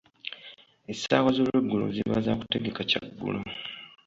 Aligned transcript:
Essaawa 0.91 1.29
z'olweggulo 1.35 1.85
ziba 1.95 2.17
za 2.25 2.33
kutegeka 2.39 2.81
kya 2.89 3.01
ggulo. 3.07 3.39